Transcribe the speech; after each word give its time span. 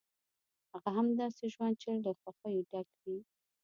هغه 0.71 0.89
هم 0.97 1.07
داسې 1.21 1.43
ژوند 1.53 1.75
چې 1.81 1.89
له 2.03 2.11
خوښیو 2.19 2.67
ډک 2.71 2.87
وي. 3.03 3.17